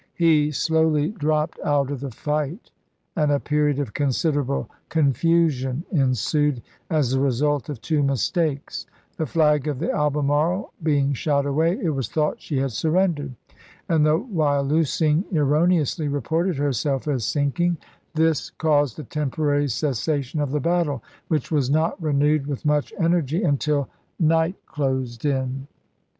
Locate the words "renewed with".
22.01-22.65